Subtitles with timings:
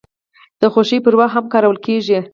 [0.61, 2.19] د خوښۍ پر وخت هم کارول کیږي.